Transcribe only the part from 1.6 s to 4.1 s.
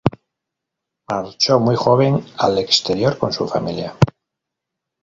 joven al exterior con su familia.